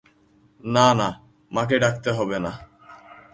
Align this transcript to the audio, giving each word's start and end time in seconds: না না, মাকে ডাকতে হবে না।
না 0.63 0.87
না, 0.93 1.07
মাকে 1.51 1.77
ডাকতে 1.79 2.09
হবে 2.17 2.37
না। 2.45 2.51